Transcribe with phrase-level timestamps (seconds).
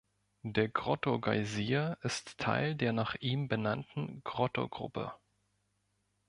[0.41, 5.13] Der Grotto-Geysir ist Teil der nach ihm benannten "Grotto-Gruppe".